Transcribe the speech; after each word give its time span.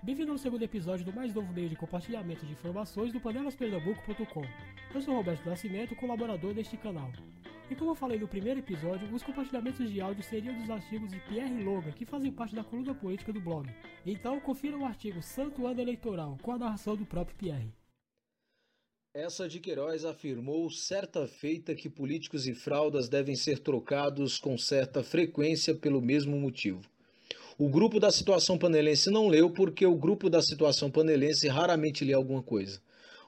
Bem-vindo 0.00 0.30
ao 0.30 0.38
segundo 0.38 0.62
episódio 0.62 1.04
do 1.04 1.12
mais 1.12 1.34
novo 1.34 1.52
meio 1.52 1.68
de 1.68 1.74
compartilhamento 1.74 2.46
de 2.46 2.52
informações 2.52 3.12
do 3.12 3.20
panelaspernambuco.com. 3.20 4.42
Eu 4.94 5.02
sou 5.02 5.12
Roberto 5.12 5.44
Nascimento, 5.44 5.96
colaborador 5.96 6.54
deste 6.54 6.76
canal. 6.76 7.10
E 7.68 7.74
como 7.74 7.90
eu 7.90 7.94
falei 7.96 8.16
no 8.16 8.28
primeiro 8.28 8.60
episódio, 8.60 9.12
os 9.12 9.24
compartilhamentos 9.24 9.90
de 9.90 10.00
áudio 10.00 10.22
seriam 10.22 10.56
dos 10.56 10.70
artigos 10.70 11.10
de 11.10 11.18
Pierre 11.28 11.64
Logan, 11.64 11.90
que 11.90 12.06
fazem 12.06 12.30
parte 12.30 12.54
da 12.54 12.62
coluna 12.62 12.94
política 12.94 13.32
do 13.32 13.40
blog. 13.40 13.68
Então 14.06 14.38
confira 14.38 14.78
o 14.78 14.84
artigo 14.84 15.20
Santo 15.20 15.66
Ano 15.66 15.80
Eleitoral, 15.80 16.38
com 16.42 16.52
a 16.52 16.58
narração 16.58 16.94
do 16.96 17.04
próprio 17.04 17.36
Pierre. 17.36 17.74
Essa 19.12 19.48
de 19.48 19.58
Queiroz 19.58 20.04
afirmou 20.04 20.70
certa 20.70 21.26
feita 21.26 21.74
que 21.74 21.90
políticos 21.90 22.46
e 22.46 22.54
fraldas 22.54 23.08
devem 23.08 23.34
ser 23.34 23.58
trocados 23.58 24.38
com 24.38 24.56
certa 24.56 25.02
frequência 25.02 25.74
pelo 25.74 26.00
mesmo 26.00 26.38
motivo. 26.38 26.88
O 27.60 27.68
grupo 27.68 27.98
da 27.98 28.12
situação 28.12 28.56
panelense 28.56 29.10
não 29.10 29.26
leu 29.26 29.50
porque 29.50 29.84
o 29.84 29.96
grupo 29.96 30.30
da 30.30 30.40
situação 30.40 30.88
panelense 30.88 31.48
raramente 31.48 32.04
lê 32.04 32.12
alguma 32.12 32.40
coisa. 32.40 32.80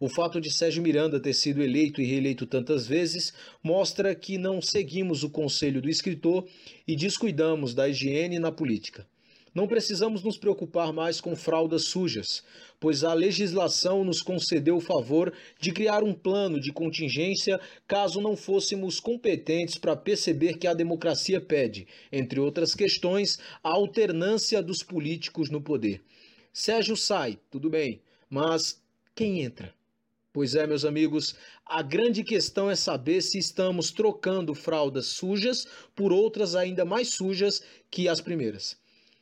O 0.00 0.08
fato 0.08 0.40
de 0.40 0.50
Sérgio 0.50 0.82
Miranda 0.82 1.20
ter 1.20 1.32
sido 1.32 1.62
eleito 1.62 2.02
e 2.02 2.04
reeleito 2.04 2.44
tantas 2.44 2.88
vezes 2.88 3.32
mostra 3.62 4.12
que 4.16 4.36
não 4.36 4.60
seguimos 4.60 5.22
o 5.22 5.30
conselho 5.30 5.80
do 5.80 5.88
escritor 5.88 6.44
e 6.88 6.96
descuidamos 6.96 7.72
da 7.72 7.88
higiene 7.88 8.40
na 8.40 8.50
política. 8.50 9.06
Não 9.56 9.66
precisamos 9.66 10.22
nos 10.22 10.36
preocupar 10.36 10.92
mais 10.92 11.18
com 11.18 11.34
fraldas 11.34 11.84
sujas, 11.84 12.44
pois 12.78 13.02
a 13.02 13.14
legislação 13.14 14.04
nos 14.04 14.20
concedeu 14.20 14.76
o 14.76 14.82
favor 14.82 15.32
de 15.58 15.72
criar 15.72 16.04
um 16.04 16.12
plano 16.12 16.60
de 16.60 16.70
contingência 16.70 17.58
caso 17.88 18.20
não 18.20 18.36
fôssemos 18.36 19.00
competentes 19.00 19.78
para 19.78 19.96
perceber 19.96 20.58
que 20.58 20.66
a 20.66 20.74
democracia 20.74 21.40
pede, 21.40 21.88
entre 22.12 22.38
outras 22.38 22.74
questões, 22.74 23.38
a 23.64 23.70
alternância 23.70 24.62
dos 24.62 24.82
políticos 24.82 25.48
no 25.48 25.62
poder. 25.62 26.02
Sérgio 26.52 26.94
sai, 26.94 27.38
tudo 27.50 27.70
bem, 27.70 28.02
mas 28.28 28.78
quem 29.14 29.40
entra? 29.40 29.72
Pois 30.34 30.54
é, 30.54 30.66
meus 30.66 30.84
amigos, 30.84 31.34
a 31.64 31.80
grande 31.80 32.22
questão 32.22 32.68
é 32.70 32.76
saber 32.76 33.22
se 33.22 33.38
estamos 33.38 33.90
trocando 33.90 34.54
fraldas 34.54 35.06
sujas 35.06 35.66
por 35.94 36.12
outras 36.12 36.54
ainda 36.54 36.84
mais 36.84 37.08
sujas 37.08 37.62
que 37.90 38.06
as 38.06 38.20
primeiras. 38.20 38.76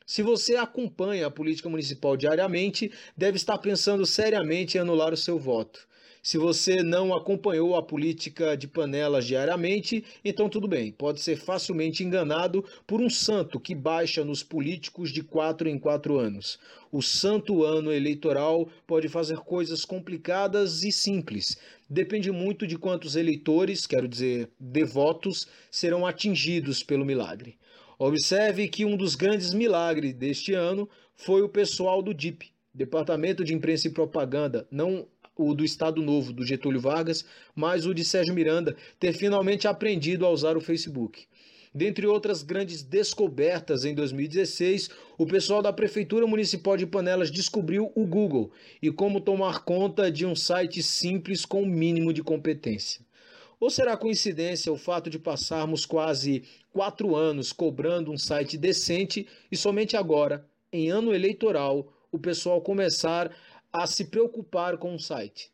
Se 0.07 0.21
você 0.21 0.55
acompanha 0.55 1.25
a 1.25 1.31
política 1.31 1.67
municipal 1.67 2.15
diariamente, 2.15 2.91
deve 3.17 3.37
estar 3.37 3.57
pensando 3.57 4.05
seriamente 4.05 4.77
em 4.77 4.81
anular 4.81 5.11
o 5.11 5.17
seu 5.17 5.39
voto. 5.39 5.87
Se 6.21 6.37
você 6.37 6.83
não 6.83 7.11
acompanhou 7.11 7.75
a 7.75 7.81
política 7.81 8.55
de 8.55 8.67
panelas 8.67 9.25
diariamente, 9.25 10.03
então 10.23 10.47
tudo 10.47 10.67
bem, 10.67 10.91
pode 10.91 11.21
ser 11.21 11.37
facilmente 11.37 12.03
enganado 12.03 12.63
por 12.85 13.01
um 13.01 13.09
santo 13.09 13.59
que 13.59 13.73
baixa 13.73 14.23
nos 14.23 14.43
políticos 14.43 15.11
de 15.11 15.23
quatro 15.23 15.67
em 15.67 15.79
quatro 15.79 16.19
anos. 16.19 16.59
O 16.91 17.01
santo 17.01 17.63
ano 17.63 17.91
eleitoral 17.91 18.69
pode 18.85 19.07
fazer 19.07 19.37
coisas 19.37 19.85
complicadas 19.85 20.83
e 20.83 20.91
simples. 20.91 21.57
Depende 21.89 22.31
muito 22.31 22.67
de 22.67 22.77
quantos 22.77 23.15
eleitores, 23.15 23.87
quero 23.87 24.07
dizer, 24.07 24.49
devotos, 24.59 25.47
serão 25.71 26.05
atingidos 26.05 26.83
pelo 26.83 27.05
milagre. 27.05 27.57
Observe 27.97 28.67
que 28.67 28.83
um 28.83 28.97
dos 28.97 29.15
grandes 29.15 29.53
milagres 29.53 30.13
deste 30.13 30.53
ano 30.53 30.89
foi 31.15 31.41
o 31.41 31.49
pessoal 31.49 32.01
do 32.01 32.13
DIP, 32.13 32.51
Departamento 32.73 33.43
de 33.43 33.53
Imprensa 33.53 33.87
e 33.87 33.91
Propaganda, 33.91 34.67
não 34.69 35.07
o 35.37 35.53
do 35.53 35.63
Estado 35.63 36.01
Novo, 36.01 36.33
do 36.33 36.45
Getúlio 36.45 36.79
Vargas, 36.79 37.25
mas 37.53 37.85
o 37.85 37.93
de 37.93 38.03
Sérgio 38.03 38.33
Miranda, 38.33 38.75
ter 38.99 39.13
finalmente 39.13 39.67
aprendido 39.67 40.25
a 40.25 40.29
usar 40.29 40.57
o 40.57 40.61
Facebook. 40.61 41.25
Dentre 41.73 42.07
outras 42.07 42.41
grandes 42.41 42.81
descobertas 42.81 43.83
em 43.83 43.93
2016, 43.93 44.89
o 45.17 45.25
pessoal 45.25 45.61
da 45.61 45.73
Prefeitura 45.73 46.25
Municipal 46.25 46.77
de 46.77 46.85
Panelas 46.85 47.29
descobriu 47.29 47.91
o 47.93 48.05
Google 48.05 48.51
e 48.81 48.89
como 48.89 49.19
tomar 49.19 49.65
conta 49.65 50.09
de 50.09 50.25
um 50.25 50.35
site 50.35 50.81
simples 50.81 51.45
com 51.45 51.63
o 51.63 51.67
mínimo 51.67 52.13
de 52.13 52.23
competência. 52.23 53.01
Ou 53.59 53.69
será 53.69 53.95
coincidência 53.95 54.71
o 54.71 54.77
fato 54.77 55.09
de 55.09 55.17
passarmos 55.17 55.85
quase 55.85 56.43
quatro 56.71 57.15
anos 57.15 57.53
cobrando 57.53 58.11
um 58.11 58.17
site 58.17 58.57
decente 58.57 59.27
e 59.51 59.55
somente 59.55 59.95
agora, 59.95 60.45
em 60.71 60.89
ano 60.89 61.13
eleitoral, 61.13 61.93
o 62.11 62.19
pessoal 62.19 62.61
começar 62.61 63.33
a 63.71 63.87
se 63.87 64.05
preocupar 64.05 64.77
com 64.77 64.95
o 64.95 64.99
site? 64.99 65.51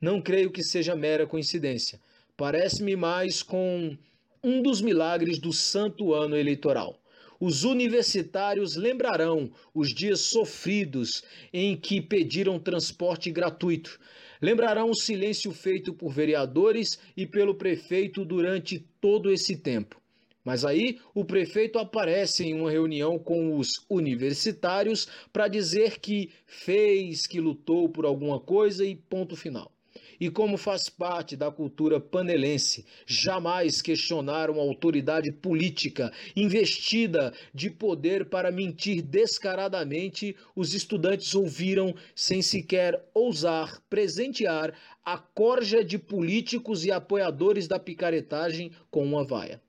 Não 0.00 0.20
creio 0.20 0.50
que 0.50 0.62
seja 0.62 0.96
mera 0.96 1.26
coincidência. 1.26 2.00
Parece-me 2.36 2.96
mais 2.96 3.42
com 3.42 3.96
um 4.42 4.60
dos 4.60 4.82
milagres 4.82 5.38
do 5.38 5.52
santo 5.52 6.12
ano 6.12 6.36
eleitoral. 6.36 7.00
Os 7.40 7.64
universitários 7.64 8.76
lembrarão 8.76 9.50
os 9.74 9.94
dias 9.94 10.20
sofridos 10.20 11.22
em 11.52 11.76
que 11.76 12.00
pediram 12.00 12.58
transporte 12.58 13.30
gratuito. 13.30 13.98
Lembrarão 14.44 14.90
o 14.90 14.94
silêncio 14.94 15.52
feito 15.52 15.94
por 15.94 16.12
vereadores 16.12 16.98
e 17.16 17.26
pelo 17.26 17.54
prefeito 17.54 18.26
durante 18.26 18.78
todo 19.00 19.32
esse 19.32 19.56
tempo. 19.56 19.98
Mas 20.44 20.66
aí 20.66 20.98
o 21.14 21.24
prefeito 21.24 21.78
aparece 21.78 22.44
em 22.44 22.52
uma 22.52 22.70
reunião 22.70 23.18
com 23.18 23.56
os 23.56 23.68
universitários 23.88 25.08
para 25.32 25.48
dizer 25.48 25.98
que 25.98 26.30
fez, 26.46 27.26
que 27.26 27.40
lutou 27.40 27.88
por 27.88 28.04
alguma 28.04 28.38
coisa 28.38 28.84
e 28.84 28.94
ponto 28.94 29.34
final 29.34 29.73
e 30.20 30.30
como 30.30 30.56
faz 30.56 30.88
parte 30.88 31.36
da 31.36 31.50
cultura 31.50 32.00
panelense, 32.00 32.84
jamais 33.06 33.82
questionaram 33.82 34.58
a 34.58 34.62
autoridade 34.62 35.30
política 35.32 36.12
investida 36.34 37.32
de 37.52 37.70
poder 37.70 38.26
para 38.26 38.50
mentir 38.50 39.02
descaradamente, 39.02 40.36
os 40.54 40.74
estudantes 40.74 41.34
ouviram 41.34 41.94
sem 42.14 42.42
sequer 42.42 43.02
ousar 43.12 43.82
presentear 43.88 44.74
a 45.04 45.18
corja 45.18 45.84
de 45.84 45.98
políticos 45.98 46.84
e 46.84 46.90
apoiadores 46.90 47.68
da 47.68 47.78
picaretagem 47.78 48.72
com 48.90 49.04
uma 49.04 49.24
vaia. 49.24 49.60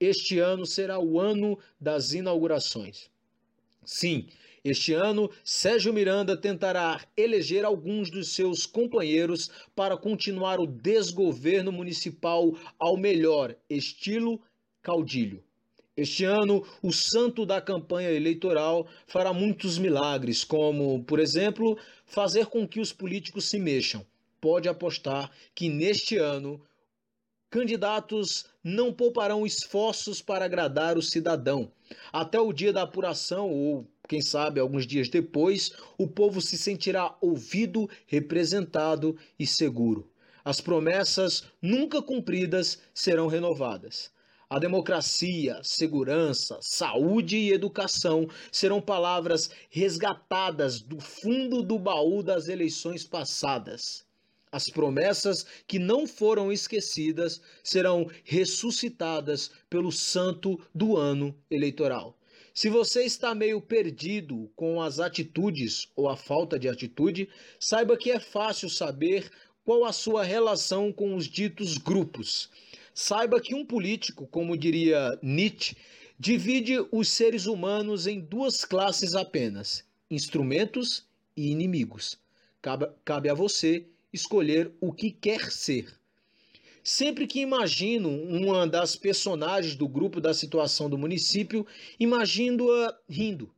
Este 0.00 0.38
ano 0.38 0.64
será 0.64 0.98
o 0.98 1.18
ano 1.18 1.58
das 1.80 2.12
inaugurações. 2.12 3.10
Sim, 3.84 4.28
este 4.64 4.92
ano, 4.92 5.30
Sérgio 5.44 5.92
Miranda 5.92 6.36
tentará 6.36 7.00
eleger 7.16 7.64
alguns 7.64 8.10
dos 8.10 8.34
seus 8.34 8.66
companheiros 8.66 9.50
para 9.74 9.96
continuar 9.96 10.60
o 10.60 10.66
desgoverno 10.66 11.70
municipal 11.70 12.54
ao 12.78 12.96
melhor 12.96 13.54
estilo 13.68 14.40
caudilho. 14.82 15.42
Este 15.96 16.24
ano, 16.24 16.64
o 16.80 16.92
santo 16.92 17.44
da 17.44 17.60
campanha 17.60 18.10
eleitoral 18.10 18.86
fará 19.06 19.32
muitos 19.32 19.78
milagres, 19.78 20.44
como, 20.44 21.02
por 21.02 21.18
exemplo, 21.18 21.76
fazer 22.06 22.46
com 22.46 22.68
que 22.68 22.78
os 22.78 22.92
políticos 22.92 23.48
se 23.48 23.58
mexam. 23.58 24.06
Pode 24.40 24.68
apostar 24.68 25.28
que 25.54 25.68
neste 25.68 26.16
ano 26.16 26.60
candidatos 27.50 28.46
não 28.62 28.92
pouparão 28.92 29.44
esforços 29.44 30.22
para 30.22 30.44
agradar 30.44 30.96
o 30.96 31.02
cidadão. 31.02 31.72
Até 32.12 32.38
o 32.38 32.52
dia 32.52 32.72
da 32.72 32.82
apuração, 32.82 33.50
ou 33.50 33.84
quem 34.08 34.22
sabe 34.22 34.58
alguns 34.58 34.86
dias 34.86 35.10
depois, 35.10 35.70
o 35.98 36.08
povo 36.08 36.40
se 36.40 36.56
sentirá 36.56 37.14
ouvido, 37.20 37.88
representado 38.06 39.16
e 39.38 39.46
seguro. 39.46 40.10
As 40.42 40.62
promessas 40.62 41.44
nunca 41.60 42.00
cumpridas 42.00 42.78
serão 42.94 43.26
renovadas. 43.26 44.10
A 44.48 44.58
democracia, 44.58 45.60
segurança, 45.62 46.58
saúde 46.62 47.36
e 47.36 47.52
educação 47.52 48.26
serão 48.50 48.80
palavras 48.80 49.50
resgatadas 49.68 50.80
do 50.80 50.98
fundo 50.98 51.62
do 51.62 51.78
baú 51.78 52.22
das 52.22 52.48
eleições 52.48 53.04
passadas. 53.04 54.06
As 54.50 54.70
promessas 54.70 55.44
que 55.66 55.78
não 55.78 56.06
foram 56.06 56.50
esquecidas 56.50 57.42
serão 57.62 58.10
ressuscitadas 58.24 59.50
pelo 59.68 59.92
santo 59.92 60.58
do 60.74 60.96
ano 60.96 61.36
eleitoral. 61.50 62.17
Se 62.60 62.68
você 62.68 63.04
está 63.04 63.36
meio 63.36 63.60
perdido 63.60 64.50
com 64.56 64.82
as 64.82 64.98
atitudes 64.98 65.86
ou 65.94 66.08
a 66.08 66.16
falta 66.16 66.58
de 66.58 66.68
atitude, 66.68 67.28
saiba 67.56 67.96
que 67.96 68.10
é 68.10 68.18
fácil 68.18 68.68
saber 68.68 69.30
qual 69.64 69.84
a 69.84 69.92
sua 69.92 70.24
relação 70.24 70.92
com 70.92 71.14
os 71.14 71.28
ditos 71.28 71.78
grupos. 71.78 72.50
Saiba 72.92 73.40
que 73.40 73.54
um 73.54 73.64
político, 73.64 74.26
como 74.26 74.58
diria 74.58 75.16
Nietzsche, 75.22 75.76
divide 76.18 76.84
os 76.90 77.08
seres 77.10 77.46
humanos 77.46 78.08
em 78.08 78.18
duas 78.18 78.64
classes 78.64 79.14
apenas: 79.14 79.84
instrumentos 80.10 81.06
e 81.36 81.52
inimigos. 81.52 82.18
Cabe, 82.60 83.28
a 83.28 83.34
você 83.34 83.86
escolher 84.12 84.72
o 84.80 84.92
que 84.92 85.12
quer 85.12 85.52
ser. 85.52 85.96
Sempre 86.90 87.26
que 87.26 87.40
imagino 87.40 88.08
uma 88.08 88.66
das 88.66 88.96
personagens 88.96 89.76
do 89.76 89.86
grupo 89.86 90.22
da 90.22 90.32
situação 90.32 90.88
do 90.88 90.96
município, 90.96 91.66
imagino-a 92.00 92.96
rindo, 93.06 93.52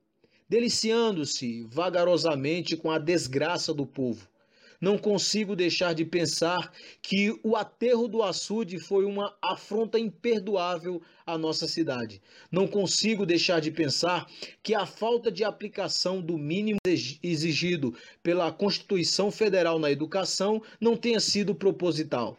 deliciando-se 0.49 1.63
vagarosamente 1.71 2.77
com 2.77 2.91
a 2.91 2.99
desgraça 2.99 3.73
do 3.73 3.87
povo. 3.87 4.29
não 4.81 4.99
consigo 4.99 5.55
deixar 5.55 5.95
de 5.95 6.05
pensar 6.05 6.73
que 7.01 7.39
o 7.45 7.55
aterro 7.55 8.09
do 8.09 8.21
açude 8.21 8.81
foi 8.81 9.05
uma 9.05 9.33
afronta 9.41 9.97
imperdoável 9.97 11.01
à 11.25 11.39
nossa 11.39 11.69
cidade. 11.69 12.21
Não 12.51 12.67
consigo 12.67 13.25
deixar 13.25 13.61
de 13.61 13.71
pensar 13.71 14.27
que 14.61 14.75
a 14.75 14.85
falta 14.87 15.31
de 15.31 15.45
aplicação 15.45 16.21
do 16.21 16.37
mínimo 16.37 16.81
exigido 17.23 17.95
pela 18.25 18.51
Constituição 18.51 19.31
Federal 19.31 19.79
na 19.79 19.89
educação 19.89 20.61
não 20.81 20.97
tenha 20.97 21.21
sido 21.21 21.55
proposital. 21.55 22.37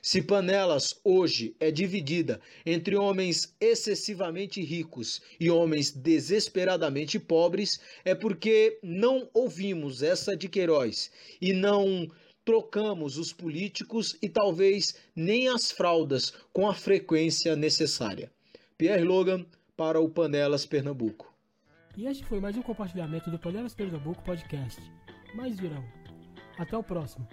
Se 0.00 0.22
Panelas 0.22 1.00
hoje 1.04 1.54
é 1.60 1.70
dividida 1.70 2.40
entre 2.64 2.96
homens 2.96 3.54
excessivamente 3.60 4.62
ricos 4.62 5.22
e 5.38 5.50
homens 5.50 5.90
desesperadamente 5.90 7.18
pobres, 7.18 7.80
é 8.04 8.14
porque 8.14 8.78
não 8.82 9.28
ouvimos 9.32 10.02
essa 10.02 10.36
de 10.36 10.48
Queiroz 10.48 11.10
e 11.40 11.52
não 11.52 12.08
trocamos 12.44 13.16
os 13.16 13.32
políticos 13.32 14.16
e 14.20 14.28
talvez 14.28 14.96
nem 15.16 15.48
as 15.48 15.70
fraldas 15.70 16.32
com 16.52 16.68
a 16.68 16.74
frequência 16.74 17.56
necessária. 17.56 18.30
Pierre 18.76 19.04
Logan 19.04 19.46
para 19.76 20.00
o 20.00 20.08
Panelas 20.08 20.66
Pernambuco. 20.66 21.32
E 21.96 22.06
este 22.06 22.24
foi 22.24 22.40
mais 22.40 22.56
um 22.56 22.62
compartilhamento 22.62 23.30
do 23.30 23.38
Panelas 23.38 23.74
Pernambuco 23.74 24.22
Podcast. 24.22 24.80
Mais 25.34 25.58
virão. 25.58 25.84
Até 26.58 26.76
o 26.76 26.82
próximo. 26.82 27.26